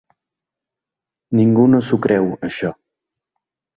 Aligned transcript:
Ningú 1.41 1.67
no 1.73 1.81
s’ho 1.89 2.01
creu, 2.07 2.31
això. 2.49 2.73